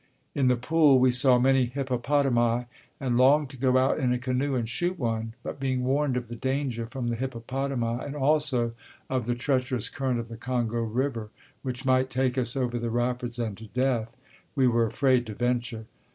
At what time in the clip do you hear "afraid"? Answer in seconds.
14.87-15.27